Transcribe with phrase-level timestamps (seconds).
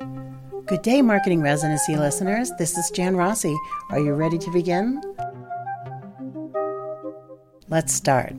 [0.00, 2.52] Good day, Marketing Residency listeners.
[2.58, 3.54] This is Jan Rossi.
[3.90, 5.02] Are you ready to begin?
[7.68, 8.34] Let's start.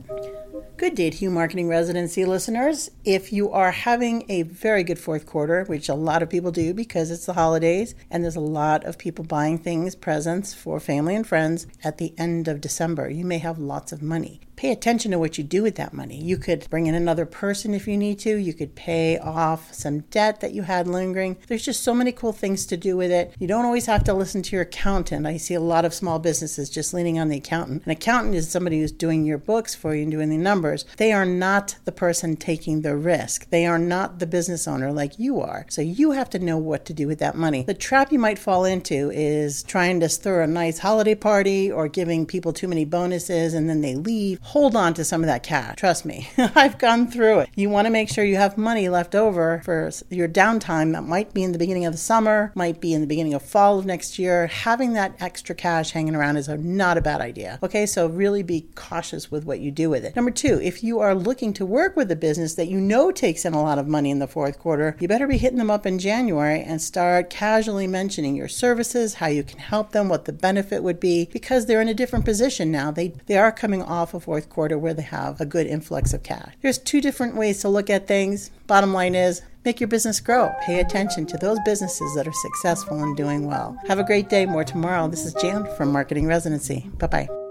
[0.76, 2.90] Good day to you, marketing residency listeners.
[3.04, 6.74] If you are having a very good fourth quarter, which a lot of people do
[6.74, 11.14] because it's the holidays and there's a lot of people buying things, presents for family
[11.14, 15.10] and friends at the end of December, you may have lots of money pay attention
[15.10, 16.16] to what you do with that money.
[16.16, 18.36] You could bring in another person if you need to.
[18.36, 21.36] You could pay off some debt that you had lingering.
[21.48, 23.34] There's just so many cool things to do with it.
[23.40, 25.26] You don't always have to listen to your accountant.
[25.26, 27.84] I see a lot of small businesses just leaning on the accountant.
[27.86, 30.84] An accountant is somebody who's doing your books for you and doing the numbers.
[30.96, 33.50] They are not the person taking the risk.
[33.50, 35.66] They are not the business owner like you are.
[35.70, 37.64] So you have to know what to do with that money.
[37.64, 41.88] The trap you might fall into is trying to stir a nice holiday party or
[41.88, 45.42] giving people too many bonuses and then they leave hold on to some of that
[45.42, 45.76] cash.
[45.76, 47.48] Trust me, I've gone through it.
[47.54, 51.32] You want to make sure you have money left over for your downtime that might
[51.32, 53.86] be in the beginning of the summer, might be in the beginning of fall of
[53.86, 54.48] next year.
[54.48, 57.58] Having that extra cash hanging around is not a bad idea.
[57.62, 60.14] Okay, so really be cautious with what you do with it.
[60.14, 63.46] Number two, if you are looking to work with a business that you know takes
[63.46, 65.86] in a lot of money in the fourth quarter, you better be hitting them up
[65.86, 70.32] in January and start casually mentioning your services, how you can help them, what the
[70.32, 72.90] benefit would be, because they're in a different position now.
[72.90, 76.12] They they are coming off of fourth fourth quarter where they have a good influx
[76.12, 76.54] of cash.
[76.62, 78.50] There's two different ways to look at things.
[78.66, 80.50] Bottom line is make your business grow.
[80.62, 83.76] Pay attention to those businesses that are successful and doing well.
[83.86, 84.46] Have a great day.
[84.46, 85.08] More tomorrow.
[85.08, 86.90] This is Jan from Marketing Residency.
[86.98, 87.41] Bye bye.